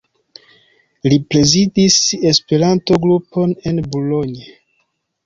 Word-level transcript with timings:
Li 1.11 1.19
prezidis 1.33 1.97
Esperanto-grupon 2.31 3.55
en 3.73 3.83
Boulogne. 3.93 4.49